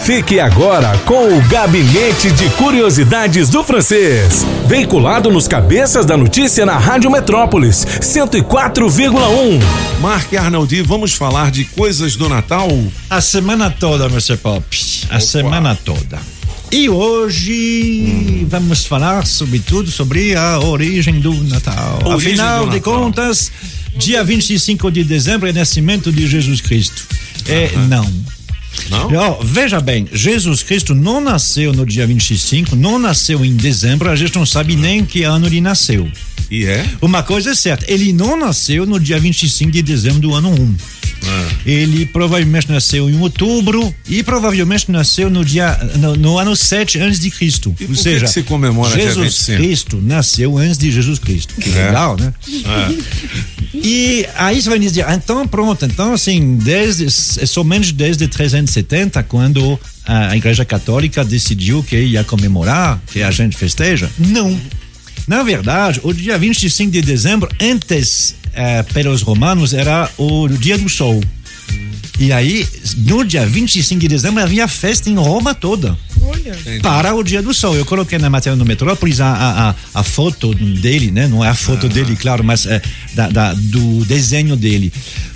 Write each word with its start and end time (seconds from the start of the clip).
Fique 0.00 0.38
agora 0.38 0.96
com 1.06 1.36
o 1.38 1.40
Gabinete 1.48 2.30
de 2.32 2.48
Curiosidades 2.50 3.48
do 3.48 3.64
Francês. 3.64 4.44
Veiculado 4.66 5.30
nos 5.30 5.48
cabeças 5.48 6.04
da 6.04 6.16
notícia 6.16 6.66
na 6.66 6.76
Rádio 6.76 7.10
Metrópolis, 7.10 7.86
104,1. 8.02 9.60
Marc 10.00 10.34
Arnaldi, 10.36 10.82
vamos 10.82 11.14
falar 11.14 11.50
de 11.50 11.64
coisas 11.64 12.16
do 12.16 12.28
Natal? 12.28 12.68
A 13.08 13.20
semana 13.22 13.70
toda, 13.70 14.06
Mr. 14.06 14.36
Pop. 14.36 14.64
A 15.08 15.14
Opa. 15.16 15.20
semana 15.20 15.74
toda. 15.74 16.18
E 16.70 16.88
hoje 16.88 18.42
Hum. 18.42 18.46
vamos 18.50 18.84
falar 18.84 19.26
sobretudo 19.26 19.90
sobre 19.90 20.34
a 20.34 20.58
origem 20.60 21.18
do 21.20 21.32
Natal. 21.44 22.00
Origem 22.04 22.32
Afinal 22.32 22.64
do 22.66 22.70
de 22.72 22.76
Natal. 22.78 22.94
contas, 22.94 23.50
dia 23.96 24.22
25 24.22 24.90
de 24.90 25.02
dezembro 25.04 25.48
é 25.48 25.52
nascimento 25.52 26.12
de 26.12 26.26
Jesus 26.26 26.60
Cristo. 26.60 27.06
É, 27.46 27.70
não. 27.88 28.10
Não? 28.90 29.12
Ó, 29.14 29.38
veja 29.42 29.80
bem, 29.80 30.06
Jesus 30.12 30.62
Cristo 30.62 30.94
não 30.94 31.20
nasceu 31.20 31.72
no 31.72 31.86
dia 31.86 32.06
25, 32.06 32.76
não 32.76 32.98
nasceu 32.98 33.44
em 33.44 33.54
dezembro, 33.56 34.10
a 34.10 34.16
gente 34.16 34.34
não 34.36 34.46
sabe 34.46 34.76
nem 34.76 35.04
que 35.04 35.22
ano 35.22 35.46
ele 35.46 35.60
nasceu. 35.60 36.10
E 36.50 36.66
é? 36.66 36.84
Uma 37.00 37.22
coisa 37.22 37.50
é 37.50 37.54
certa, 37.54 37.90
ele 37.90 38.12
não 38.12 38.36
nasceu 38.36 38.86
no 38.86 39.00
dia 39.00 39.18
25 39.18 39.70
de 39.70 39.82
dezembro 39.82 40.20
do 40.20 40.34
ano 40.34 40.50
1. 40.50 40.76
Ah. 41.26 41.48
Ele 41.66 42.06
provavelmente 42.06 42.70
nasceu 42.70 43.08
em 43.08 43.18
outubro 43.20 43.94
e 44.08 44.22
provavelmente 44.22 44.90
nasceu 44.90 45.30
no 45.30 45.44
dia 45.44 45.76
no, 45.96 46.14
no 46.16 46.38
ano 46.38 46.54
7 46.54 46.98
antes 47.00 47.20
de 47.20 47.30
Cristo. 47.30 47.74
E 47.80 47.84
Ou 47.86 47.94
seja, 47.94 48.26
que 48.26 48.30
se 48.32 48.42
comemora 48.42 48.94
Jesus 48.94 49.46
25? 49.46 49.56
Cristo 49.62 50.00
nasceu 50.02 50.58
antes 50.58 50.78
de 50.78 50.90
Jesus 50.90 51.18
Cristo. 51.18 51.54
Que 51.54 51.70
É. 51.70 51.86
legal, 51.86 52.16
né? 52.18 52.32
E 53.72 54.26
aí 54.36 54.60
você 54.62 54.68
vai 54.68 54.78
me 54.78 54.86
dizer, 54.86 55.04
então 55.10 55.46
pronto, 55.48 55.84
então 55.84 56.12
assim, 56.12 56.56
desde, 56.56 57.06
é 57.06 57.46
somente 57.46 57.92
desde 57.92 58.28
370, 58.28 59.22
quando 59.24 59.78
a, 60.06 60.30
a 60.30 60.36
Igreja 60.36 60.64
Católica 60.64 61.24
decidiu 61.24 61.82
que 61.82 61.96
ia 61.96 62.22
comemorar, 62.22 63.00
que 63.12 63.22
a 63.22 63.30
gente 63.30 63.56
festeja? 63.56 64.10
Não. 64.18 64.58
Na 65.26 65.42
verdade, 65.42 66.00
o 66.02 66.12
dia 66.12 66.38
25 66.38 66.92
de 66.92 67.00
dezembro, 67.02 67.48
antes, 67.60 68.34
pelos 68.92 69.22
romanos, 69.22 69.72
era 69.74 70.10
o 70.16 70.48
dia 70.48 70.78
do 70.78 70.88
sol. 70.88 71.20
E 72.18 72.32
aí, 72.32 72.66
no 72.98 73.24
dia 73.24 73.44
25 73.44 74.00
de 74.00 74.06
dezembro, 74.08 74.40
havia 74.42 74.68
festa 74.68 75.10
em 75.10 75.16
Roma 75.16 75.52
toda 75.52 75.98
para 76.80 77.14
o 77.14 77.24
dia 77.24 77.42
do 77.42 77.52
sol. 77.52 77.74
Eu 77.74 77.84
coloquei 77.84 78.18
na 78.18 78.30
matéria 78.30 78.56
no 78.56 78.64
Metrópolis 78.64 79.20
a, 79.20 79.74
a, 79.94 80.00
a, 80.00 80.02
foto 80.04 80.54
dele, 80.54 81.10
né? 81.10 81.26
Não 81.26 81.44
é 81.44 81.48
a 81.48 81.54
foto 81.54 81.88
dele, 81.88 82.14
claro, 82.14 82.44
mas 82.44 82.66
é, 82.66 82.80
da, 83.14 83.28
da- 83.28 83.54
do 83.54 84.04
desenho 84.04 84.56
dele. 84.56 84.92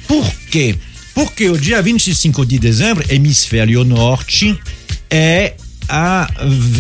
Por 0.07 0.25
quê? 0.51 0.77
Porque 1.15 1.49
o 1.51 1.59
dia 1.59 1.83
25 1.83 2.47
de 2.47 2.61
dezembro, 2.61 3.05
hemisfério 3.09 3.83
norte, 3.83 4.57
é, 5.11 5.55
a, 5.89 6.31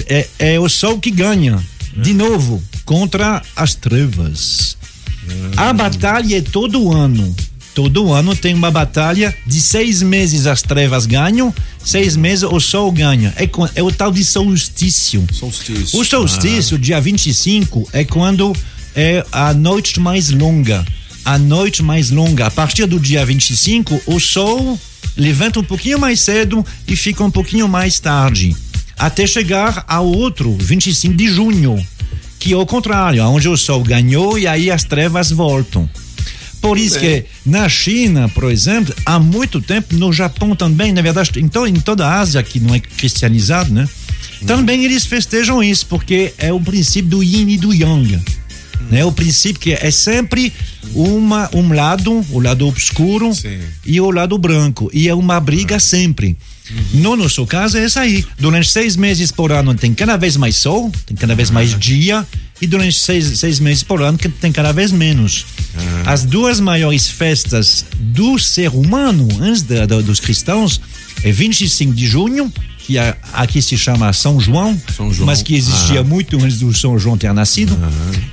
é, 0.06 0.28
é 0.38 0.60
o 0.60 0.68
sol 0.68 1.00
que 1.00 1.10
ganha, 1.10 1.60
de 1.96 2.14
novo, 2.14 2.62
contra 2.84 3.42
as 3.56 3.74
trevas. 3.74 4.77
A 5.56 5.72
batalha 5.72 6.38
é 6.38 6.40
todo 6.40 6.92
ano. 6.92 7.34
Todo 7.74 8.12
ano 8.12 8.34
tem 8.34 8.54
uma 8.54 8.70
batalha 8.70 9.32
de 9.46 9.60
seis 9.60 10.02
meses 10.02 10.46
as 10.46 10.62
trevas 10.62 11.06
ganham, 11.06 11.54
seis 11.84 12.16
meses 12.16 12.42
o 12.42 12.58
sol 12.58 12.90
ganha. 12.90 13.32
É, 13.36 13.48
é 13.76 13.82
o 13.82 13.92
tal 13.92 14.10
de 14.10 14.24
solstício. 14.24 15.24
Solstício. 15.32 15.98
O 15.98 16.04
solstício, 16.04 16.76
dia 16.76 17.00
25, 17.00 17.88
é 17.92 18.04
quando 18.04 18.52
é 18.96 19.24
a 19.30 19.54
noite 19.54 20.00
mais 20.00 20.30
longa. 20.30 20.84
A 21.24 21.38
noite 21.38 21.82
mais 21.82 22.10
longa. 22.10 22.46
A 22.46 22.50
partir 22.50 22.86
do 22.86 22.98
dia 22.98 23.24
25, 23.24 24.02
o 24.06 24.18
sol 24.18 24.76
levanta 25.16 25.60
um 25.60 25.64
pouquinho 25.64 26.00
mais 26.00 26.20
cedo 26.20 26.66
e 26.86 26.96
fica 26.96 27.22
um 27.22 27.30
pouquinho 27.30 27.68
mais 27.68 28.00
tarde. 28.00 28.56
Até 28.98 29.24
chegar 29.24 29.84
ao 29.86 30.06
outro, 30.06 30.56
25 30.58 31.14
de 31.14 31.28
junho, 31.28 31.86
que 32.38 32.52
é 32.52 32.56
o 32.56 32.66
contrário, 32.66 33.24
onde 33.24 33.48
o 33.48 33.56
sol 33.56 33.82
ganhou 33.82 34.38
e 34.38 34.46
aí 34.46 34.70
as 34.70 34.84
trevas 34.84 35.30
voltam. 35.30 35.88
Por 36.60 36.76
isso 36.76 36.98
que 36.98 37.24
na 37.46 37.68
China, 37.68 38.28
por 38.28 38.50
exemplo, 38.50 38.94
há 39.06 39.18
muito 39.18 39.60
tempo, 39.60 39.94
no 39.94 40.12
Japão 40.12 40.56
também, 40.56 40.92
na 40.92 41.00
verdade, 41.00 41.30
então 41.36 41.66
em 41.66 41.74
toda 41.74 42.06
a 42.06 42.18
Ásia 42.18 42.42
que 42.42 42.58
não 42.58 42.74
é 42.74 42.80
cristianizado, 42.80 43.72
né? 43.72 43.88
Também 44.46 44.84
eles 44.84 45.04
festejam 45.04 45.62
isso, 45.62 45.86
porque 45.86 46.32
é 46.38 46.52
o 46.52 46.60
princípio 46.60 47.10
do 47.10 47.22
yin 47.22 47.48
e 47.50 47.56
do 47.56 47.72
yang. 47.72 48.20
Né? 48.90 49.04
O 49.04 49.12
princípio 49.12 49.60
que 49.60 49.72
é 49.72 49.90
sempre 49.90 50.52
uma, 50.94 51.50
um 51.52 51.72
lado, 51.72 52.24
o 52.30 52.40
lado 52.40 52.66
obscuro 52.66 53.34
Sim. 53.34 53.58
e 53.84 54.00
o 54.00 54.10
lado 54.10 54.38
branco. 54.38 54.90
E 54.92 55.08
é 55.08 55.14
uma 55.14 55.40
briga 55.40 55.78
sempre. 55.78 56.36
No 56.94 57.16
nosso 57.16 57.46
caso 57.46 57.78
é 57.78 57.84
isso 57.84 57.98
aí. 57.98 58.24
Durante 58.38 58.68
seis 58.70 58.96
meses 58.96 59.30
por 59.32 59.52
ano 59.52 59.74
tem 59.74 59.94
cada 59.94 60.16
vez 60.16 60.36
mais 60.36 60.56
sol, 60.56 60.90
tem 61.06 61.16
cada 61.16 61.34
vez 61.34 61.50
mais 61.50 61.78
dia, 61.78 62.26
e 62.60 62.66
durante 62.66 62.98
seis, 62.98 63.38
seis 63.38 63.60
meses 63.60 63.82
por 63.82 64.02
ano 64.02 64.18
que 64.18 64.28
tem 64.28 64.50
cada 64.52 64.72
vez 64.72 64.90
menos. 64.92 65.46
As 66.04 66.24
duas 66.24 66.58
maiores 66.60 67.08
festas 67.08 67.84
do 67.98 68.38
ser 68.38 68.70
humano, 68.70 69.28
antes 69.40 69.62
da- 69.62 69.86
da- 69.86 70.00
dos 70.00 70.18
cristãos, 70.20 70.80
é 71.22 71.30
25 71.30 71.92
de 71.94 72.06
junho, 72.06 72.52
que 72.78 72.96
aqui 73.34 73.60
se 73.60 73.76
chama 73.76 74.12
São 74.14 74.40
João, 74.40 74.80
São 74.96 75.12
João. 75.12 75.26
mas 75.26 75.42
que 75.42 75.54
existia 75.54 76.00
Ah. 76.00 76.04
muito 76.04 76.42
antes 76.42 76.58
do 76.58 76.72
São 76.74 76.98
João 76.98 77.18
ter 77.18 77.32
nascido, 77.34 77.78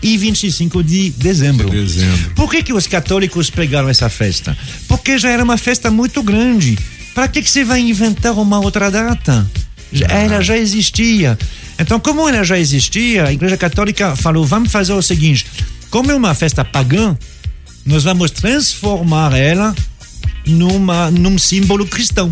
e 0.01 0.18
25 0.18 0.81
de 0.84 1.09
dezembro. 1.12 1.69
De 1.69 1.81
dezembro. 1.84 2.31
Por 2.35 2.50
que, 2.50 2.63
que 2.63 2.72
os 2.74 2.88
católicos 2.88 3.50
pegaram 3.50 3.90
essa 3.90 4.07
festa? 4.09 4.57
Porque 4.88 5.18
já 5.19 5.29
era 5.29 5.44
uma 5.44 5.57
festa 5.57 5.91
muito 5.91 6.24
grande. 6.24 6.78
Para 7.15 7.27
que, 7.29 7.41
que 7.41 7.49
você 7.49 7.63
vai 7.63 7.79
inventar 7.79 8.33
uma 8.37 8.59
outra 8.59 8.91
data? 8.91 9.49
Já- 9.91 10.05
Ela 10.07 10.41
já 10.41 10.55
existia. 10.57 11.35
Então, 11.79 11.99
como 11.99 12.27
ela 12.29 12.43
já 12.43 12.59
existia, 12.59 13.23
a 13.25 13.33
Igreja 13.33 13.57
Católica 13.57 14.15
falou: 14.15 14.45
vamos 14.45 14.71
fazer 14.71 14.93
o 14.93 15.01
seguinte: 15.01 15.45
como 15.89 16.11
é 16.11 16.15
uma 16.15 16.35
festa 16.35 16.63
pagã, 16.63 17.17
nós 17.85 18.03
vamos 18.03 18.29
transformar 18.31 19.33
ela 19.35 19.73
numa, 20.45 21.09
num 21.09 21.37
símbolo 21.39 21.87
cristão. 21.87 22.31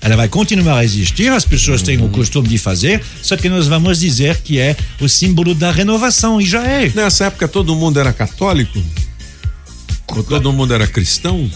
Ela 0.00 0.14
vai 0.16 0.28
continuar 0.28 0.78
a 0.78 0.84
existir, 0.84 1.32
as 1.32 1.44
pessoas 1.44 1.82
têm 1.82 2.00
o 2.04 2.08
costume 2.10 2.46
de 2.48 2.58
fazer, 2.58 3.02
só 3.22 3.36
que 3.36 3.48
nós 3.48 3.66
vamos 3.66 3.98
dizer 3.98 4.36
que 4.42 4.58
é 4.58 4.76
o 5.00 5.08
símbolo 5.08 5.54
da 5.54 5.72
renovação, 5.72 6.40
e 6.40 6.46
já 6.46 6.62
é. 6.64 6.88
Nessa 6.94 7.24
época 7.26 7.48
todo 7.48 7.74
mundo 7.74 7.98
era 7.98 8.12
católico? 8.12 8.80
Todo 10.28 10.52
mundo 10.52 10.72
era 10.74 10.86
cristão? 10.86 11.50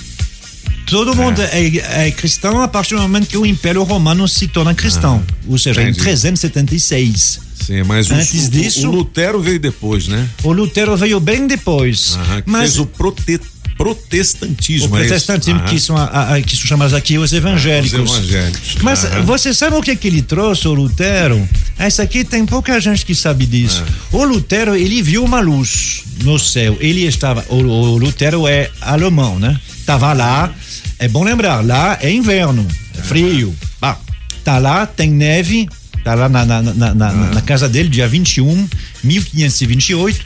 Todo 0.91 1.15
mundo 1.15 1.41
é, 1.41 2.07
é 2.07 2.11
cristão 2.11 2.61
a 2.61 2.69
partir 2.69 2.95
do 2.97 3.01
momento 3.03 3.29
que 3.29 3.37
o 3.39 3.47
Império 3.47 3.83
Romano 3.85 4.27
se 4.29 4.49
torna 4.49 4.75
cristão. 4.75 5.23
Ou 5.49 5.57
seja, 5.59 5.81
entendi. 5.83 6.01
em 6.01 6.03
376. 6.03 7.41
Sim, 7.67 7.83
mas 7.85 8.11
o, 8.11 8.15
Antes 8.15 8.47
o- 8.47 8.51
disso- 8.51 8.89
o 8.89 8.91
Lutero 8.91 9.41
veio 9.41 9.61
depois, 9.61 10.09
né? 10.09 10.29
O 10.43 10.53
Lutero 10.53 10.97
veio 10.97 11.21
bem 11.21 11.47
depois. 11.47 12.17
Aham, 12.17 12.43
mas 12.47 12.61
fez 12.63 12.79
o 12.79 12.87
prote- 12.87 13.41
protestantismo. 13.77 14.95
o 14.95 14.99
é 14.99 15.01
isso? 15.03 15.09
protestantismo, 15.09 15.61
Aham. 15.61 15.69
que 15.69 15.81
são, 15.81 15.97
a- 15.97 16.35
a- 16.35 16.43
que 16.43 16.57
são 16.57 16.67
chamados 16.67 16.95
aqui 16.95 17.19
os 17.19 17.33
evangélicos. 17.33 18.11
Os 18.11 18.17
evangélicos. 18.19 18.75
Mas 18.83 19.05
Aham. 19.05 19.23
você 19.23 19.55
sabe 19.55 19.77
o 19.77 19.83
que, 19.83 19.95
que 19.97 20.09
ele 20.09 20.23
trouxe, 20.23 20.67
o 20.69 20.73
Lutero? 20.75 21.47
Essa 21.79 22.03
aqui 22.03 22.25
tem 22.25 22.45
pouca 22.45 22.79
gente 22.81 23.05
que 23.07 23.15
sabe 23.15 23.47
disso. 23.47 23.85
Ah. 23.87 24.17
O 24.17 24.25
Lutero, 24.25 24.75
ele 24.75 25.03
viu 25.03 25.23
uma 25.25 25.41
luz 25.41 26.03
no 26.25 26.39
céu. 26.39 26.77
Ele 26.81 27.05
estava. 27.07 27.45
O, 27.49 27.57
o 27.57 27.97
Lutero 27.99 28.47
é 28.47 28.71
alemão, 28.81 29.39
né? 29.39 29.59
Estava 29.79 30.13
lá. 30.13 30.53
É 31.01 31.09
bom 31.09 31.25
lembrar, 31.25 31.65
lá 31.65 31.99
é 32.03 32.11
inverno, 32.13 32.67
é 32.97 33.01
frio. 33.03 33.55
Bah, 33.81 33.99
tá 34.45 34.59
lá, 34.59 34.87
tem 34.87 35.11
neve. 35.11 35.67
Tá 36.05 36.15
lá 36.15 36.29
na, 36.29 36.45
na, 36.45 36.63
na, 36.63 36.95
na, 36.95 37.09
Ah. 37.09 37.13
na 37.35 37.41
casa 37.43 37.69
dele, 37.69 37.89
dia 37.89 38.07
21, 38.07 38.69
1528. 39.03 40.25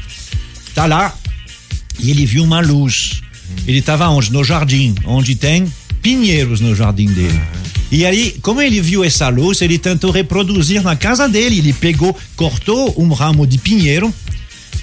Tá 0.75 0.87
lá, 0.87 1.15
e 1.99 2.11
ele 2.11 2.27
viu 2.27 2.43
uma 2.45 2.61
luz. 2.61 3.23
Ele 3.67 3.79
estava 3.79 4.09
onde? 4.09 4.33
No 4.33 4.43
jardim, 4.43 4.95
onde 5.05 5.35
tem 5.37 5.73
pinheiros 6.03 6.61
no 6.61 6.75
jardim 6.75 7.07
dele. 7.07 7.41
E 7.91 8.05
aí, 8.05 8.37
como 8.43 8.61
ele 8.61 8.81
viu 8.81 9.05
essa 9.05 9.29
luz, 9.29 9.63
ele 9.63 9.79
tentou 9.79 10.11
reproduzir 10.11 10.83
na 10.83 10.97
casa 10.97 11.29
dele. 11.29 11.59
Ele 11.59 11.73
pegou, 11.73 12.17
cortou 12.35 12.93
um 13.01 13.13
ramo 13.13 13.47
de 13.47 13.59
pinheiro, 13.59 14.13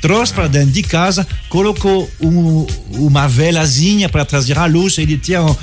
trouxe 0.02 0.34
para 0.34 0.48
dentro 0.48 0.72
de 0.72 0.82
casa, 0.82 1.26
colocou 1.48 2.10
um- 2.20 2.66
uma 2.94 3.28
velazinha 3.28 4.10
para 4.10 4.26
trazer 4.26 4.58
a 4.58 4.66
luz. 4.66 4.98
Ele 4.98 5.18
tinha 5.18 5.44
um- 5.44 5.56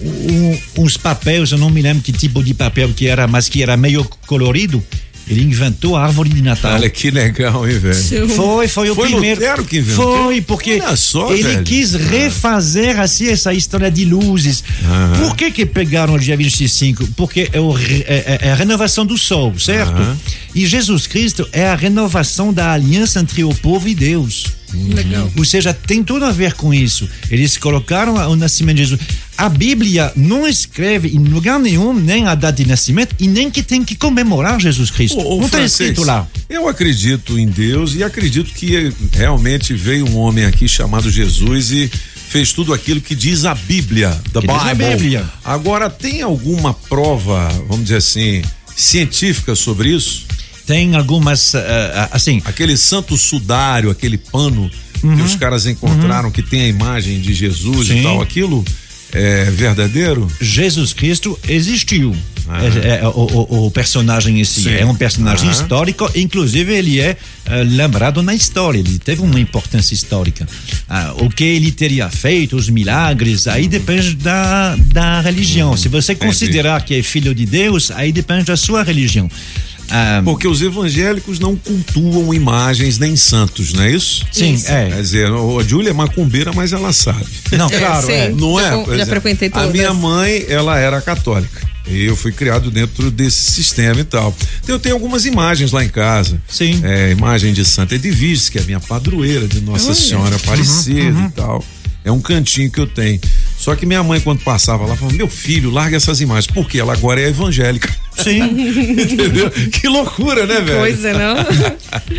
um- 0.00 0.58
uns 0.78 0.96
papéis, 0.96 1.50
eu 1.50 1.58
não 1.58 1.68
me 1.68 1.82
lembro 1.82 2.02
que 2.02 2.12
tipo 2.12 2.42
de 2.42 2.54
papel 2.54 2.92
que 2.94 3.06
era, 3.06 3.26
mas 3.26 3.48
que 3.48 3.62
era 3.62 3.76
meio 3.76 4.04
colorido. 4.26 4.82
Ele 5.30 5.42
inventou 5.44 5.96
a 5.96 6.02
árvore 6.02 6.28
de 6.28 6.42
Natal. 6.42 6.72
Olha 6.74 6.90
que 6.90 7.08
legal, 7.08 7.68
hein, 7.68 7.78
velho? 7.78 8.28
Foi, 8.30 8.66
foi 8.66 8.90
o 8.90 8.94
Foi 8.96 9.08
primeiro. 9.10 9.40
Lutero 9.40 9.64
que 9.64 9.78
inventou? 9.78 10.24
Foi, 10.24 10.40
porque 10.40 10.82
só, 10.96 11.32
ele 11.32 11.42
velho. 11.44 11.62
quis 11.64 11.94
refazer 11.94 12.98
assim 12.98 13.28
essa 13.28 13.54
história 13.54 13.90
de 13.90 14.04
luzes. 14.04 14.64
Aham. 14.84 15.12
Por 15.20 15.36
que 15.36 15.50
que 15.52 15.64
pegaram 15.64 16.14
o 16.14 16.18
dia 16.18 16.36
25? 16.36 17.06
Porque 17.16 17.48
é, 17.52 17.60
o 17.60 17.78
é- 17.78 18.02
é- 18.06 18.38
é 18.48 18.50
a 18.50 18.54
renovação 18.56 19.06
do 19.06 19.16
sol, 19.16 19.54
certo? 19.58 19.92
Aham. 19.92 20.16
E 20.54 20.66
Jesus 20.66 21.06
Cristo 21.06 21.48
é 21.52 21.66
a 21.68 21.76
renovação 21.76 22.52
da 22.52 22.72
aliança 22.72 23.20
entre 23.20 23.44
o 23.44 23.54
povo 23.54 23.86
e 23.88 23.94
Deus. 23.94 24.46
Legal. 24.72 25.30
Ou 25.36 25.44
seja, 25.44 25.72
tem 25.74 26.02
tudo 26.02 26.24
a 26.24 26.32
ver 26.32 26.54
com 26.54 26.72
isso. 26.72 27.08
Eles 27.30 27.56
colocaram 27.56 28.14
o 28.30 28.36
nascimento 28.36 28.76
de 28.76 28.84
Jesus. 28.84 29.00
A 29.36 29.48
Bíblia 29.48 30.12
não 30.14 30.46
escreve 30.46 31.08
em 31.08 31.18
lugar 31.18 31.58
nenhum 31.58 31.94
nem 31.94 32.26
a 32.26 32.34
data 32.34 32.62
de 32.62 32.68
nascimento 32.68 33.16
e 33.18 33.26
nem 33.26 33.50
que 33.50 33.62
tem 33.62 33.84
que 33.84 33.94
comemorar 33.94 34.60
Jesus 34.60 34.90
Cristo. 34.90 35.18
Ô, 35.18 35.36
ô, 35.36 35.38
não 35.38 35.46
está 35.46 35.62
escrito 35.62 36.04
lá. 36.04 36.28
Eu 36.48 36.68
acredito 36.68 37.38
em 37.38 37.46
Deus 37.46 37.94
e 37.94 38.04
acredito 38.04 38.52
que 38.52 38.92
realmente 39.12 39.72
veio 39.74 40.08
um 40.08 40.16
homem 40.16 40.44
aqui 40.44 40.68
chamado 40.68 41.10
Jesus 41.10 41.72
e 41.72 41.90
fez 42.28 42.52
tudo 42.52 42.72
aquilo 42.72 43.00
que 43.00 43.14
diz 43.14 43.44
a 43.44 43.54
Bíblia, 43.54 44.16
da. 44.32 44.40
Bíblia. 44.74 45.28
Agora, 45.44 45.90
tem 45.90 46.22
alguma 46.22 46.72
prova, 46.72 47.48
vamos 47.66 47.84
dizer 47.84 47.96
assim, 47.96 48.42
científica 48.76 49.54
sobre 49.54 49.90
isso? 49.90 50.26
Tem 50.66 50.94
algumas, 50.94 51.54
ah, 51.54 52.08
assim, 52.12 52.40
Aquele 52.44 52.76
santo 52.76 53.16
sudário, 53.16 53.90
aquele 53.90 54.16
pano 54.18 54.70
Uhum. 55.02 55.16
que 55.16 55.22
os 55.22 55.34
caras 55.34 55.66
encontraram 55.66 56.30
que 56.30 56.42
tem 56.42 56.60
a 56.62 56.68
imagem 56.68 57.20
de 57.20 57.32
Jesus 57.32 57.88
Sim. 57.88 58.00
e 58.00 58.02
tal, 58.02 58.20
aquilo 58.20 58.62
é 59.12 59.44
verdadeiro? 59.50 60.30
Jesus 60.40 60.92
Cristo 60.92 61.38
existiu. 61.48 62.14
Ah. 62.46 62.60
É- 62.64 62.98
é- 63.02 63.06
o, 63.08 63.10
o- 63.10 63.66
o 63.66 63.70
personagem 63.70 64.40
em 64.40 64.44
si 64.44 64.62
Sim. 64.64 64.74
é 64.74 64.84
um 64.84 64.94
personagem 64.94 65.48
Ah. 65.48 65.52
histórico, 65.52 66.10
inclusive 66.14 66.72
ele 66.72 67.00
é 67.00 67.16
eh, 67.46 67.62
lembrado 67.64 68.22
na 68.22 68.34
história, 68.34 68.78
ele 68.78 68.98
teve 68.98 69.22
uma 69.22 69.40
importância 69.40 69.94
histórica. 69.94 70.46
Ah, 70.88 71.14
o 71.18 71.30
que 71.30 71.44
ele 71.44 71.72
teria 71.72 72.08
feito, 72.10 72.54
os 72.56 72.68
milagres, 72.68 73.46
aí 73.48 73.66
depende 73.68 74.14
da, 74.16 74.76
da 74.76 75.20
religião. 75.22 75.76
Se 75.76 75.88
você 75.88 76.14
considerar 76.14 76.84
que 76.84 76.94
é 76.94 77.02
filho 77.02 77.34
de 77.34 77.46
Deus, 77.46 77.90
aí 77.90 78.12
depende 78.12 78.44
da 78.44 78.56
sua 78.56 78.82
religião. 78.82 79.30
Ah, 79.90 80.20
Porque 80.24 80.46
os 80.46 80.62
evangélicos 80.62 81.38
não 81.40 81.56
cultuam 81.56 82.32
imagens 82.32 82.98
nem 82.98 83.16
santos, 83.16 83.72
não 83.72 83.82
é 83.82 83.90
isso? 83.90 84.24
sim, 84.32 84.54
Isso. 84.54 84.70
é. 84.70 84.88
Quer 84.88 85.00
dizer, 85.02 85.26
a 85.28 85.62
Júlia 85.64 85.90
é 85.90 85.92
macumbeira, 85.92 86.52
mas 86.52 86.72
ela 86.72 86.92
sabe. 86.92 87.26
Não, 87.52 87.66
É, 87.70 87.78
claro, 87.78 88.06
sim. 88.06 88.12
é. 88.12 88.28
Não 88.28 88.60
é? 88.60 88.70
com- 88.84 88.96
já 88.96 89.02
é. 89.02 89.06
frequentei 89.06 89.48
A 89.48 89.52
todas. 89.52 89.72
minha 89.72 89.92
mãe, 89.92 90.44
ela 90.48 90.78
era 90.78 91.00
católica. 91.00 91.68
E 91.88 92.04
eu 92.04 92.14
fui 92.14 92.30
criado 92.30 92.70
dentro 92.70 93.10
desse 93.10 93.50
sistema 93.52 93.98
e 94.00 94.04
tal. 94.04 94.34
Então 94.62 94.76
eu 94.76 94.78
tenho 94.78 94.94
algumas 94.94 95.26
imagens 95.26 95.72
lá 95.72 95.84
em 95.84 95.88
casa. 95.88 96.40
Sim. 96.48 96.80
É, 96.84 97.10
imagem 97.10 97.52
de 97.52 97.64
Santa 97.64 97.96
Edviges, 97.96 98.48
que 98.48 98.58
é 98.58 98.60
a 98.62 98.64
minha 98.64 98.78
padroeira 98.80 99.48
de 99.48 99.60
Nossa 99.60 99.86
Olha. 99.86 99.94
Senhora 99.94 100.36
Aparecida 100.36 101.18
e 101.26 101.30
tal. 101.34 101.64
É 102.04 102.12
um 102.12 102.20
cantinho 102.20 102.70
que 102.70 102.78
eu 102.78 102.86
tenho. 102.86 103.20
Só 103.58 103.74
que 103.74 103.84
minha 103.86 104.02
mãe, 104.02 104.20
quando 104.20 104.40
passava 104.42 104.86
lá, 104.86 104.94
falava: 104.96 105.16
Meu 105.16 105.28
filho, 105.28 105.68
larga 105.70 105.96
essas 105.96 106.20
imagens. 106.20 106.46
Porque 106.46 106.78
ela 106.78 106.92
agora 106.92 107.20
é 107.20 107.28
evangélica. 107.28 107.92
Sim. 108.22 108.42
Entendeu? 109.02 109.50
Que 109.50 109.88
loucura, 109.88 110.46
né, 110.46 110.60
velho? 110.60 110.78
Coisa, 110.78 111.12
não? 111.12 111.36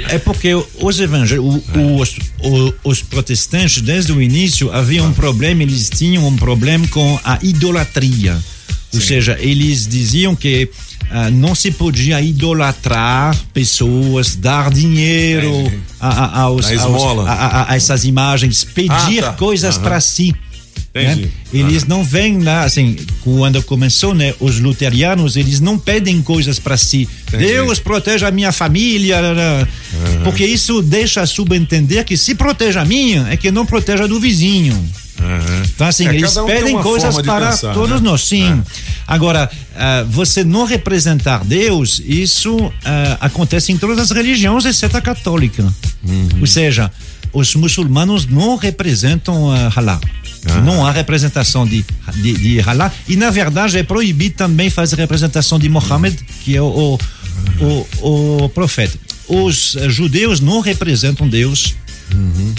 É 0.10 0.18
porque 0.20 0.50
os 0.56 1.00
evangélicos, 1.00 1.62
os, 2.00 2.18
o- 2.44 2.74
os 2.84 3.02
protestantes, 3.02 3.82
desde 3.82 4.12
o 4.12 4.22
início, 4.22 4.72
havia 4.72 5.04
um 5.04 5.14
problema, 5.14 5.64
eles 5.64 5.90
tinham 5.90 6.28
um 6.28 6.36
problema 6.36 6.88
com 6.88 7.20
a 7.24 7.40
idolatria. 7.42 8.38
Ou 8.94 9.00
seja, 9.00 9.38
eles 9.40 9.88
diziam 9.88 10.36
que 10.36 10.70
ah, 11.10 11.30
não 11.32 11.56
se 11.56 11.72
podia 11.72 12.20
idolatrar 12.22 13.36
pessoas, 13.54 14.36
dar 14.36 14.70
dinheiro 14.70 15.72
a, 16.00 16.08
a- 16.10 16.40
aos, 16.42 16.70
A 16.70 16.84
aos- 16.84 17.28
a, 17.28 17.32
a- 17.32 17.72
a 17.72 17.76
essas 17.76 18.04
imagens, 18.04 18.64
pedir 18.66 19.20
Ah, 19.24 19.32
tá. 19.32 19.34
coisas 19.34 19.78
para 19.78 20.00
si. 20.02 20.36
Entendi. 20.94 21.22
né? 21.22 21.30
Eles 21.54 21.86
não 21.86 22.04
vêm 22.04 22.42
lá, 22.42 22.64
assim, 22.64 22.98
quando 23.24 23.64
começou, 23.64 24.14
né? 24.14 24.34
Os 24.40 24.60
luterianos, 24.60 25.38
eles 25.38 25.62
não 25.62 25.78
pedem 25.78 26.22
coisas 26.22 26.60
para 26.60 26.76
si. 26.76 27.08
Entendi. 27.28 27.46
Deus 27.46 27.80
protege 27.80 28.26
a 28.26 28.32
minha 28.32 28.52
família, 28.52 29.22
né, 29.22 29.34
né? 29.34 29.68
porque 30.24 30.46
isso 30.46 30.82
deixa 30.82 31.26
subentender 31.26 32.04
que 32.04 32.18
se 32.18 32.36
protege 32.36 32.78
a 32.78 32.86
minha, 32.86 33.28
é 33.30 33.38
que 33.38 33.50
não 33.52 33.66
protege 33.66 34.04
a 34.04 34.08
do 34.08 34.20
vizinho. 34.20 34.74
Aham. 35.20 35.64
Então, 35.76 35.88
assim, 35.88 36.08
É, 36.08 36.16
eles 36.16 36.36
um 36.36 36.46
pedem 36.46 36.78
coisas 36.82 37.16
para 37.22 37.52
pensar, 37.52 37.74
todos 37.74 38.02
né? 38.02 38.10
nós, 38.10 38.22
sim. 38.22 38.62
Agora, 39.08 39.50
ah, 39.76 40.06
você 40.10 40.44
não 40.44 40.66
representar 40.66 41.44
Deus, 41.46 42.02
isso 42.06 42.72
ah, 42.84 43.18
acontece 43.22 43.72
em 43.72 43.78
todas 43.78 44.00
as 44.00 44.12
religiões, 44.12 44.66
exceto 44.66 44.98
a 44.98 45.02
católica. 45.02 45.64
Uhum. 46.04 46.28
Ou 46.42 46.48
seja, 46.48 46.92
os 47.34 47.56
muçulmanos 47.56 48.26
não 48.26 48.56
representam 48.56 49.50
uh, 49.50 49.72
Allah. 49.76 50.00
Não 50.64 50.86
há 50.86 50.92
representação 50.92 51.68
de, 51.68 51.86
de, 52.16 52.34
de 52.34 52.62
Allah. 52.68 52.92
E, 53.08 53.16
na 53.16 53.30
verdade, 53.30 53.78
é 53.78 53.84
proibido 53.84 54.36
também 54.36 54.70
fazer 54.72 54.96
representação 54.96 55.60
de 55.60 55.70
Mohammed, 55.70 56.18
que 56.44 56.56
é 56.56 56.62
o, 56.62 56.98
o, 57.60 57.66
o, 58.02 58.44
o 58.46 58.50
profeta. 58.50 58.98
Os 59.28 59.76
eh, 59.76 59.88
judeus 59.90 60.40
não 60.40 60.60
representam 60.60 61.30
Deus. 61.30 61.76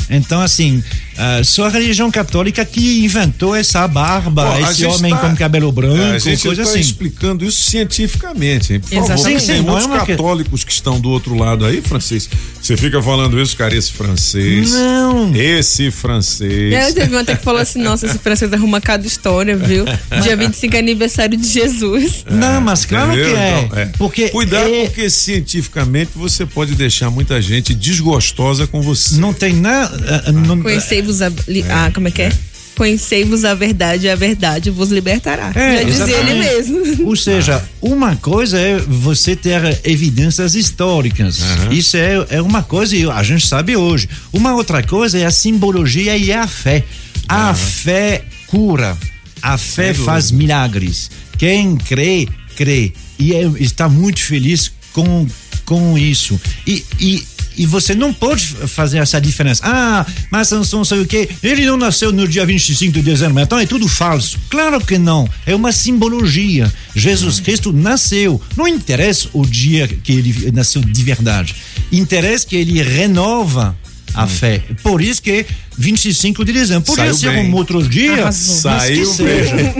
Então, 0.08 0.40
assim, 0.40 0.82
ah, 1.16 1.42
só 1.44 1.66
a 1.66 1.68
religião 1.68 2.10
católica 2.10 2.64
que 2.64 3.04
inventou 3.04 3.54
essa 3.54 3.86
barba, 3.86 4.58
esse 4.60 4.84
homem 4.86 5.12
tá- 5.14 5.20
com 5.28 5.36
cabelo 5.36 5.70
branco, 5.72 5.96
É, 5.96 6.16
a 6.16 6.18
gente 6.18 6.42
coisa 6.46 6.62
tá 6.64 6.70
assim. 6.70 6.80
explicando 6.80 7.44
isso 7.44 7.60
cientificamente, 7.70 8.74
hein? 8.74 8.80
Por 8.80 8.88
favor, 8.90 9.04
Exatamente. 9.04 9.28
tem 9.28 9.38
Sim, 9.40 9.46
sim, 9.46 9.62
muitos 9.62 9.86
não 9.86 9.94
é 9.94 9.96
uma 9.96 10.06
que- 10.06 10.12
católicos 10.12 10.64
que 10.64 10.72
estão 10.72 11.00
do 11.00 11.10
outro 11.10 11.34
lado 11.36 11.64
aí, 11.64 11.80
francês. 11.80 12.28
Você 12.60 12.76
fica 12.76 13.02
falando 13.02 13.40
isso, 13.40 13.56
cara, 13.56 13.74
esse 13.76 13.92
francês. 13.92 14.70
Não. 14.70 15.34
Esse 15.34 15.90
francês. 15.90 16.72
É, 16.72 16.92
teve 16.92 17.14
um 17.14 17.18
até 17.18 17.34
que 17.36 17.42
falou 17.44 17.60
assim: 17.60 17.80
nossa, 17.82 18.06
esse 18.06 18.18
francês 18.18 18.52
arruma 18.52 18.80
cada 18.80 19.06
história, 19.06 19.56
viu? 19.56 19.84
Dia 20.22 20.36
25 20.36 20.76
é 20.76 20.78
aniversário 20.78 21.36
de 21.36 21.46
Jesus. 21.48 22.24
Não, 22.30 22.60
mas 22.60 22.84
claro 22.84 23.12
Entendeu? 23.12 23.30
que 23.34 23.36
é. 23.40 23.62
Então, 23.64 23.78
é. 23.78 23.86
Porque 23.98 24.28
Cuidado, 24.28 24.68
é- 24.72 24.84
porque 24.86 25.10
cientificamente 25.10 26.10
você 26.14 26.46
pode 26.46 26.74
deixar 26.74 27.10
muita 27.10 27.40
gente 27.42 27.74
desgostosa 27.74 28.66
com 28.66 28.80
você. 28.80 29.16
não 29.16 29.32
tem 29.32 29.54
nada. 29.54 30.22
ah, 30.26 30.32
não- 30.32 30.56
Conhecei-vos 31.02 31.22
a. 31.22 31.28
li- 31.48 31.64
ah, 31.68 31.90
como 31.92 32.08
é 32.08 32.10
que 32.10 32.22
é? 32.22 32.32
Conhecei-vos 32.76 33.44
a 33.44 33.54
verdade, 33.54 34.06
e 34.06 34.10
a 34.10 34.16
verdade 34.16 34.70
vos 34.70 34.90
libertará. 34.90 35.52
É, 35.54 35.78
Já 35.78 35.82
dizia 35.84 36.16
ele 36.16 36.34
mesmo. 36.34 36.82
Ou 37.06 37.14
seja, 37.14 37.62
uma 37.82 38.16
coisa 38.16 38.58
é 38.58 38.78
você 38.78 39.36
ter 39.36 39.78
evidências 39.84 40.54
históricas. 40.54 41.38
Isso 41.70 41.96
é, 41.98 42.26
é 42.30 42.40
uma 42.42 42.62
coisa 42.62 42.96
e 42.96 43.08
a 43.08 43.22
gente 43.22 43.46
sabe 43.46 43.76
hoje. 43.76 44.08
Uma 44.32 44.54
outra 44.54 44.82
coisa 44.82 45.18
é 45.18 45.26
a 45.26 45.30
simbologia 45.30 46.16
e 46.16 46.32
a 46.32 46.46
fé. 46.46 46.82
A 47.28 47.54
fé 47.54 48.24
cura. 48.46 48.96
A 49.42 49.58
fé 49.58 49.92
faz 49.92 50.30
milagres. 50.30 51.10
Quem 51.36 51.76
crê, 51.76 52.26
crê. 52.56 52.92
E 53.18 53.34
é- 53.34 53.50
está 53.60 53.86
muito 53.88 54.20
feliz 54.20 54.72
com, 54.94 55.26
com 55.66 55.98
isso. 55.98 56.40
E, 56.66 56.82
e, 56.98 57.22
e 57.56 57.66
você 57.66 57.94
não 57.94 58.12
pode 58.12 58.46
fazer 58.46 58.98
essa 58.98 59.20
diferença. 59.20 59.62
Ah, 59.64 60.06
mas 60.30 60.50
não 60.50 60.84
sei 60.84 61.00
o 61.00 61.06
quê. 61.06 61.28
Ele 61.42 61.64
não 61.66 61.76
nasceu 61.76 62.12
no 62.12 62.26
dia 62.26 62.44
25 62.46 62.92
de 62.92 63.02
dezembro, 63.02 63.40
então 63.42 63.58
é 63.58 63.66
tudo 63.66 63.86
falso. 63.88 64.38
Claro 64.48 64.80
que 64.80 64.98
não. 64.98 65.28
É 65.46 65.54
uma 65.54 65.72
simbologia. 65.72 66.72
Jesus 66.94 67.40
Cristo 67.40 67.72
nasceu. 67.72 68.40
Não 68.56 68.66
interessa 68.66 69.28
o 69.32 69.44
dia 69.46 69.86
que 69.88 70.12
ele 70.12 70.50
nasceu 70.52 70.82
de 70.82 71.02
verdade. 71.02 71.54
Interessa 71.90 72.46
que 72.46 72.56
ele 72.56 72.82
renova 72.82 73.76
a 74.14 74.26
fé. 74.26 74.62
Por 74.82 75.00
isso 75.00 75.22
que 75.22 75.46
25 75.78 76.44
de 76.44 76.52
dezembro. 76.52 76.84
Podia 76.84 77.04
Saiu 77.04 77.14
ser 77.14 77.30
bem. 77.32 77.50
um 77.50 77.54
outro 77.54 77.86
dia, 77.86 78.22
Arrasou. 78.22 78.70
mas 78.70 78.82
que 78.84 78.94
Saiu 78.94 79.06
seja. 79.06 79.54
bem. 79.56 79.72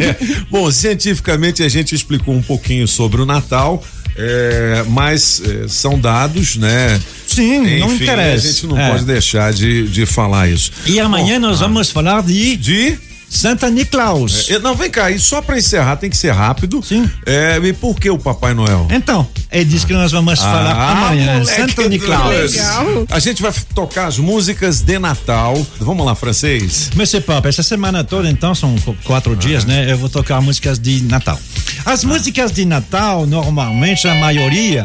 Bom, 0.50 0.70
cientificamente 0.70 1.62
a 1.62 1.68
gente 1.68 1.94
explicou 1.94 2.34
um 2.34 2.42
pouquinho 2.42 2.88
sobre 2.88 3.20
o 3.20 3.26
Natal, 3.26 3.84
é, 4.16 4.84
mas 4.88 5.40
é, 5.44 5.68
são 5.68 5.98
dados, 5.98 6.56
né? 6.56 7.00
Sim, 7.26 7.78
não 7.78 7.92
Enfim, 7.94 8.04
interessa. 8.04 8.46
A 8.48 8.50
gente 8.52 8.66
não 8.66 8.78
É. 8.78 8.90
pode 8.90 9.04
deixar 9.04 9.52
de, 9.52 9.88
de 9.88 10.04
falar 10.04 10.48
isso. 10.48 10.70
E 10.86 11.00
amanhã 11.00 11.38
nós 11.38 11.60
vamos 11.60 11.90
falar 11.90 12.22
de 12.22 12.56
De. 12.56 12.98
Santa 13.34 13.70
Niklaus. 13.70 14.50
É, 14.50 14.58
Não, 14.58 14.74
vem 14.74 14.90
cá, 14.90 15.10
e 15.10 15.18
só 15.18 15.40
pra 15.40 15.56
encerrar, 15.58 15.96
tem 15.96 16.10
que 16.10 16.16
ser 16.16 16.32
rápido. 16.32 16.82
Sim. 16.82 17.08
É, 17.24 17.58
e 17.62 17.72
por 17.72 17.98
que 17.98 18.10
o 18.10 18.18
Papai 18.18 18.52
Noel? 18.52 18.86
Então, 18.90 19.26
é 19.50 19.64
disso 19.64 19.86
que 19.86 19.94
nós 19.94 20.12
vamos 20.12 20.38
falar 20.38 20.72
amanhã. 20.72 21.32
Ah, 21.36 21.38
moleque 21.38 21.56
Santa 21.74 21.88
Niklaus. 21.88 22.52
Legal. 22.52 23.06
A 23.10 23.18
gente 23.18 23.40
vai 23.40 23.52
tocar 23.74 24.06
as 24.06 24.18
músicas 24.18 24.82
de 24.82 24.98
Natal. 24.98 25.66
Vamos 25.80 26.04
lá, 26.04 26.14
francês. 26.14 26.90
Monsieur 26.94 27.22
Papa, 27.22 27.48
essa 27.48 27.62
semana 27.62 28.04
toda, 28.04 28.28
então, 28.30 28.54
são 28.54 28.76
qu- 28.80 28.94
quatro 29.04 29.34
dias, 29.34 29.64
né? 29.64 29.90
Eu 29.90 29.96
vou 29.96 30.10
tocar 30.10 30.40
músicas 30.42 30.78
de 30.78 31.02
Natal. 31.04 31.40
As 31.86 32.04
músicas 32.04 32.52
de 32.52 32.66
Natal, 32.66 33.26
normalmente, 33.26 34.06
a 34.06 34.14
maioria, 34.14 34.84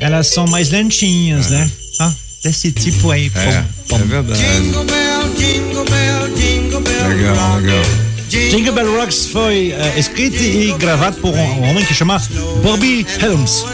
elas 0.00 0.26
são 0.26 0.46
mais 0.46 0.68
lentinhas, 0.68 1.48
né? 1.48 1.70
Ah, 1.98 2.12
desse 2.44 2.70
tipo 2.72 3.10
aí. 3.10 3.32
É, 3.34 3.64
pom, 3.88 3.96
é 3.96 3.98
pom. 4.00 4.06
verdade. 4.06 4.40
Legal, 7.10 7.56
legal. 7.60 7.82
Jingle 8.28 8.72
Bell 8.72 8.96
Rocks 8.96 9.26
foi 9.26 9.72
eh, 9.72 9.98
escrito 9.98 10.40
e 10.40 10.72
gravado 10.78 11.16
por 11.16 11.34
um 11.34 11.68
homem 11.68 11.84
que 11.84 11.92
chama 11.92 12.22
Bobby 12.62 13.04
Helms. 13.20 13.64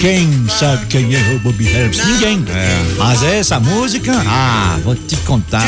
Quem 0.00 0.46
sabe 0.48 0.86
quem 0.86 1.14
é 1.14 1.34
o 1.34 1.38
Bobby 1.40 1.68
Helms? 1.68 2.02
Ninguém. 2.06 2.44
Mas 2.96 3.22
essa 3.22 3.60
música, 3.60 4.12
ah, 4.26 4.78
vou 4.82 4.94
te 4.94 5.16
contar. 5.18 5.62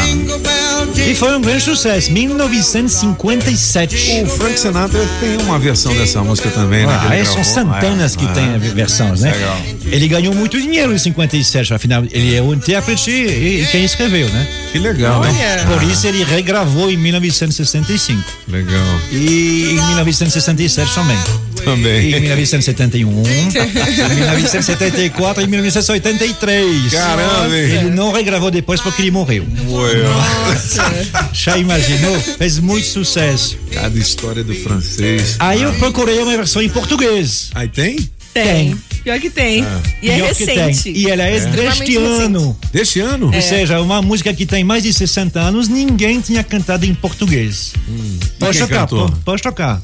E 0.97 1.15
foi 1.15 1.37
um 1.37 1.41
grande 1.41 1.63
sucesso, 1.65 2.11
1957. 2.13 4.23
O 4.25 4.27
Frank 4.29 4.59
Sinatra 4.59 5.01
tem 5.21 5.37
uma 5.47 5.59
versão 5.59 5.93
dessa 5.95 6.23
música 6.23 6.49
também, 6.51 6.87
né? 6.87 7.01
Ah, 7.09 7.17
ele 7.17 7.27
são 7.27 7.43
centenas 7.45 8.17
que 8.17 8.25
Ah, 8.25 8.29
tem 8.33 8.59
versões, 8.59 9.21
né? 9.21 9.33
Legal. 9.33 9.59
Ele 9.87 10.09
ganhou 10.09 10.35
muito 10.35 10.61
dinheiro 10.61 10.93
em 10.95 10.99
57, 10.99 11.75
afinal, 11.75 12.05
ele 12.11 12.35
é 12.35 12.43
o 12.43 12.53
intérprete 12.55 13.11
e, 13.11 13.63
e 13.63 13.67
quem 13.67 13.85
escreveu, 13.85 14.29
né? 14.29 14.47
Que 14.73 14.79
legal, 14.79 15.25
hein? 15.27 15.35
Por 15.67 15.83
isso 15.83 16.07
ele 16.07 16.25
regravou 16.25 16.91
em 16.91 16.97
1965 16.97 18.23
Legal. 18.49 18.81
e 19.11 19.71
em 19.73 19.87
1967 19.89 20.95
também. 20.95 21.19
Também. 21.65 22.15
em 22.15 22.21
1971, 22.21 23.09
em 23.09 24.15
1974 24.15 25.43
e 25.43 25.47
em 25.47 25.49
1983. 25.49 26.93
Caramba, 26.93 27.57
hein? 27.57 27.73
Ele 27.73 27.91
não 27.91 28.13
regravou 28.13 28.51
depois 28.51 28.81
porque 28.81 29.03
ele 29.03 29.11
morreu. 29.11 29.47
Ué, 29.69 29.93
Já 31.33 31.59
imaginou? 31.59 32.19
Fez 32.21 32.59
muito 32.59 32.87
sucesso. 32.87 33.57
Cada 33.73 33.99
história 33.99 34.43
do 34.43 34.55
francês. 34.55 35.37
Aí 35.39 35.63
eu 35.63 35.73
procurei 35.75 36.19
uma 36.19 36.37
versão 36.37 36.63
em 36.63 36.69
português. 36.69 37.51
Aí 37.55 37.69
tem? 37.69 38.11
Tem. 38.33 38.77
Pior 39.03 39.19
que 39.19 39.31
tem. 39.31 39.65
E 40.03 40.11
é 40.11 40.17
Pior 40.17 40.29
recente. 40.29 40.91
E 40.91 41.11
ela 41.11 41.23
é, 41.23 41.33
deste 41.33 41.49
Extremamente 41.49 41.97
ano. 41.97 42.59
Deste 42.73 43.01
ano? 43.01 43.35
Ou 43.35 43.43
seja, 43.43 43.81
uma 43.81 44.03
música 44.03 44.33
que 44.35 44.45
tem 44.45 44.63
mais 44.63 44.83
de 44.83 44.93
60 44.93 45.41
anos, 45.41 45.69
ninguém 45.69 46.21
tinha 46.21 46.45
cantado 46.45 46.85
em 46.85 46.95
português. 46.95 47.73
Pode 48.39 48.59
quem 48.59 48.67
tocar, 48.67 48.87
pode, 48.87 49.13
pode 49.25 49.43
tocar. 49.43 49.83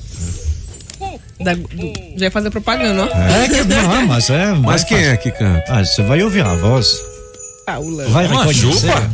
Da- 1.41 1.55
do- 1.55 1.93
já 2.17 2.27
ia 2.27 2.31
fazer 2.31 2.51
propaganda, 2.51 3.05
ó. 3.05 3.19
É 3.19 3.49
que 3.49 3.65
não, 3.65 4.07
mas 4.09 4.31
é. 4.31 4.53
Mas 4.53 4.83
vai 4.83 4.85
quem 4.89 4.97
fácil. 4.99 5.11
é 5.13 5.17
que 5.17 5.31
canta? 5.33 5.65
Ah, 5.69 5.85
você 5.85 6.03
vai 6.03 6.23
ouvir 6.23 6.43
a 6.45 6.55
voz. 6.55 6.97
Paula. 7.67 8.09
Vai 8.09 8.27
Uma 8.27 8.45
reconhecer. 8.45 8.73
chupa? 8.81 9.11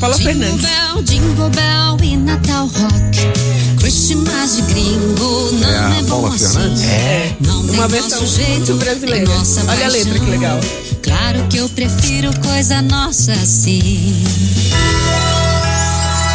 Paula 0.00 0.16
Jingle 0.16 0.32
Fernandes. 0.34 0.60
bell, 0.70 1.02
jingle 1.02 1.50
bell 1.50 1.96
e 2.02 2.16
Natal 2.16 2.66
rock. 2.66 3.78
Christmas 3.80 4.56
de 4.56 4.62
gringo 4.62 5.52
não 5.60 5.68
É 5.70 5.76
a 5.76 5.90
é, 5.98 6.02
bom 6.02 6.08
Paula 6.22 6.34
assim. 6.34 6.46
Fernandes? 6.48 6.82
É. 6.84 7.36
Uma 7.74 7.88
versão 7.88 8.26
jeito, 8.26 8.74
brasileira. 8.74 9.26
nossa 9.26 9.60
Olha 9.68 9.86
a 9.86 9.88
letra, 9.88 10.18
que 10.18 10.30
legal. 10.30 10.60
Claro 11.02 11.46
que 11.50 11.56
eu 11.58 11.68
prefiro 11.68 12.30
coisa 12.40 12.80
nossa 12.82 13.32
assim. 13.32 14.14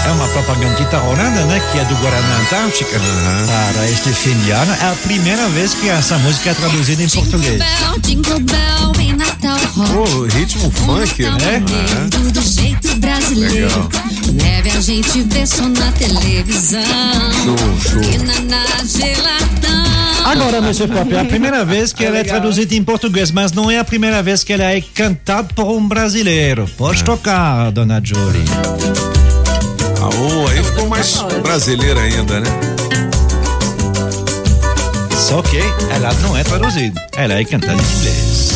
É 0.05 0.11
uma 0.11 0.27
propaganda 0.29 0.97
rolando, 0.97 1.45
né? 1.45 1.61
Que 1.71 1.79
é 1.79 1.85
do 1.85 1.95
Guaraná 1.95 2.37
Antártica. 2.39 2.99
Para 3.73 3.89
este 3.89 4.11
fim 4.13 4.37
de 4.39 4.51
ano. 4.51 4.73
É 4.81 4.91
a 4.91 4.95
primeira 5.03 5.47
vez 5.49 5.73
que 5.73 5.89
essa 5.89 6.17
música 6.17 6.49
é 6.49 6.53
traduzida 6.53 7.03
em 7.03 7.05
Jingle 7.05 7.29
português. 7.29 7.59
bell, 7.59 7.99
jingle 8.01 8.39
bell 8.39 9.01
e 9.01 9.13
Natal 9.13 9.57
rock. 9.75 9.91
Pô, 9.91 10.23
ritmo 10.25 10.71
funk, 10.71 11.23
né? 11.23 11.59
maneiro, 11.59 12.31
do 12.31 12.41
jeito 12.41 12.95
brasileiro. 12.95 13.67
Legal. 13.67 13.89
Leve 14.41 14.69
a 14.71 14.81
gente 14.81 15.21
ver 15.23 15.47
só 15.47 15.67
na 15.67 15.91
televisão. 15.91 16.81
Show, 17.43 17.91
show. 17.91 18.01
E 18.01 18.17
na, 18.19 18.39
na 18.41 18.83
geladão. 18.85 19.89
Agora, 20.25 20.61
Monsieur 20.61 20.89
Pop, 20.89 21.13
é 21.13 21.19
a 21.19 21.25
primeira 21.25 21.65
vez 21.65 21.91
que 21.91 22.05
ela 22.05 22.17
é 22.17 22.23
traduzida 22.23 22.75
em 22.75 22.83
português, 22.83 23.31
mas 23.31 23.51
não 23.51 23.69
é 23.69 23.79
a 23.79 23.83
primeira 23.83 24.21
vez 24.21 24.43
que 24.43 24.53
ela 24.53 24.63
é 24.65 24.81
cantada 24.81 25.53
por 25.55 25.65
um 25.65 25.87
brasileiro. 25.87 26.67
Pode 26.77 27.03
tocar, 27.03 27.71
dona 27.71 28.01
Jolie. 28.03 28.43
Ah, 30.01 30.09
ô, 30.15 30.47
aí 30.47 30.63
ficou 30.63 30.87
mais 30.87 31.21
brasileira 31.43 32.01
ainda, 32.01 32.39
né? 32.39 32.49
Só 35.17 35.41
que 35.41 35.57
ela 35.93 36.11
não 36.21 36.35
é 36.37 36.43
traduzida. 36.43 36.99
Ela 37.15 37.33
é 37.35 37.45
cantada 37.45 37.73
em 37.73 37.97
inglês. 37.97 38.49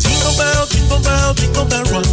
Jingle 0.00 0.32
bell, 0.32 0.66
jingle 0.66 0.98
bell, 0.98 1.34
jingle 1.34 1.64
bell 1.64 1.84
rock. 1.92 2.08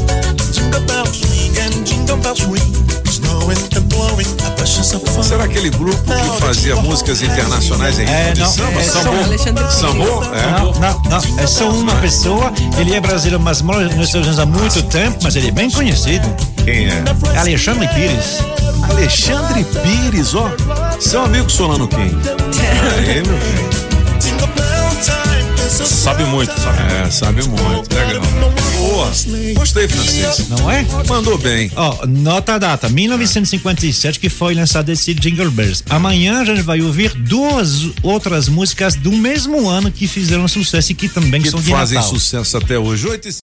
Jingle 0.52 0.80
bell 0.82 1.06
swing 1.08 1.60
and 1.60 1.84
jingle 1.84 2.18
bells 2.18 2.42
ring. 2.46 2.74
Snowing 3.06 3.58
and 3.76 3.82
blowing, 3.90 4.28
a 4.46 4.52
precious 4.52 4.94
of 4.94 5.04
fun. 5.12 5.24
Será 5.24 5.44
aquele 5.44 5.70
grupo 5.72 5.98
que 6.04 6.42
fazia 6.46 6.76
músicas 6.78 7.22
internacionais 7.22 8.00
em 8.00 8.06
É, 8.06 8.32
de 8.32 8.40
não, 8.42 8.48
samba? 8.52 8.80
é. 8.80 8.84
Sambô? 9.70 10.24
É. 10.34 10.52
Não, 10.52 10.72
não, 10.74 11.02
não. 11.10 11.40
É 11.44 11.48
só 11.48 11.70
uma 11.70 11.96
pessoa. 11.96 12.54
Ele 12.78 12.94
é 12.96 13.02
brasileiro, 13.02 13.44
mas 13.44 13.62
mora 13.62 13.84
nos 13.84 14.08
Estados 14.08 14.28
Unidos 14.28 14.40
há 14.40 14.46
muito 14.46 14.82
tempo, 14.84 15.18
mas 15.24 15.36
ele 15.36 15.48
é 15.50 15.52
bem 15.52 15.70
conhecido. 15.70 16.28
Quem 16.68 16.86
é? 16.88 17.04
Alexandre 17.40 17.88
Pires. 17.96 18.40
Alexandre 18.90 19.64
Pires, 19.64 20.36
ó. 20.36 20.52
Seu 21.00 21.24
amigo 21.24 21.50
Solano 21.50 21.88
Kim. 21.88 21.96
Aí, 22.98 23.24
meu 23.26 23.40
filho. 23.40 24.48
Bell 24.54 24.90
time 25.02 25.66
is 25.66 25.80
a 25.80 25.86
Sabe 25.86 26.26
muito, 26.26 26.52
sabe? 26.60 26.94
É, 26.94 27.10
sabe 27.10 27.48
muito. 27.48 27.96
Legal. 27.96 28.22
Boa. 28.80 29.06
Gostei, 29.56 29.88
francês. 29.88 30.50
Não 30.50 30.70
é? 30.70 30.86
Mandou 31.08 31.38
bem. 31.38 31.72
Ó, 31.74 32.06
nota 32.06 32.56
a 32.56 32.58
data, 32.58 32.90
1957, 32.90 34.20
que 34.20 34.28
foi 34.28 34.54
lançado 34.54 34.90
esse 34.90 35.14
Jingle 35.14 35.50
Bells. 35.50 35.86
Amanhã 35.90 36.42
a 36.42 36.46
gente 36.46 36.64
vai 36.64 36.82
ouvir 36.82 37.14
duas 37.14 37.92
outras 38.04 38.50
músicas 38.50 38.94
do 38.94 39.14
mesmo 39.14 39.70
ano 39.70 39.90
que 39.90 40.06
fizeram 40.06 40.46
sucesso 40.50 40.92
e 40.92 40.96
que 40.96 41.08
também 41.08 41.42
Que 41.42 41.50
são 41.50 41.62
de 41.62 41.72
fazem 41.72 41.96
Natal. 41.96 42.14
sucesso 42.14 42.58
até 42.58 42.78
hoje. 42.78 43.08
8 43.08 43.30
e 43.30 43.47